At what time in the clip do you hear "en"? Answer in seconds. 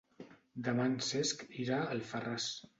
0.93-0.95